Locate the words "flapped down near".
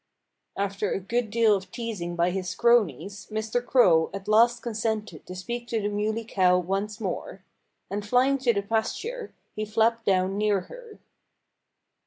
9.63-10.61